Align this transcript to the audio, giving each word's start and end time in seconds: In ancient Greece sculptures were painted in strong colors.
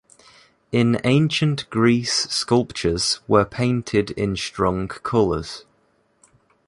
In 0.71 0.99
ancient 1.03 1.69
Greece 1.69 2.27
sculptures 2.31 3.19
were 3.27 3.45
painted 3.45 4.09
in 4.09 4.35
strong 4.35 4.87
colors. 4.87 5.63